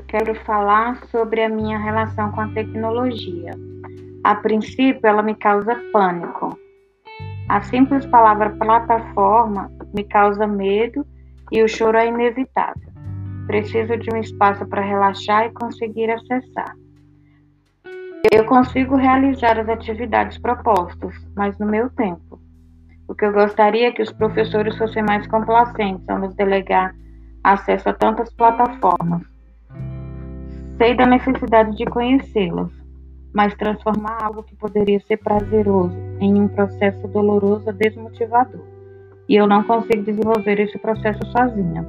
[0.00, 3.50] quero falar sobre a minha relação com a tecnologia.
[4.24, 6.58] A princípio, ela me causa pânico.
[7.48, 11.04] A simples palavra plataforma me causa medo
[11.50, 12.92] e o choro é inevitável.
[13.46, 16.74] Preciso de um espaço para relaxar e conseguir acessar.
[18.32, 22.40] Eu consigo realizar as atividades propostas, mas no meu tempo.
[23.08, 26.94] O que eu gostaria é que os professores fossem mais complacentes ao nos delegar
[27.44, 29.31] acesso a tantas plataformas
[30.82, 32.72] Sei da necessidade de conhecê-las,
[33.32, 38.64] mas transformar algo que poderia ser prazeroso em um processo doloroso é desmotivador.
[39.28, 41.86] E eu não consigo desenvolver esse processo sozinha.